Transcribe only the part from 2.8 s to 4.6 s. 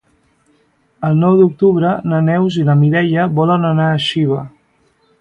Mireia volen anar a Xiva.